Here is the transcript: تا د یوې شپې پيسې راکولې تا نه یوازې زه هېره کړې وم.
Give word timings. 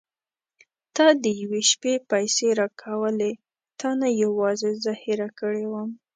تا 0.95 1.07
د 1.23 1.25
یوې 1.41 1.61
شپې 1.71 1.93
پيسې 2.11 2.47
راکولې 2.61 3.31
تا 3.79 3.89
نه 4.01 4.07
یوازې 4.23 4.71
زه 4.83 4.91
هېره 5.03 5.29
کړې 5.39 5.65
وم. 5.71 5.89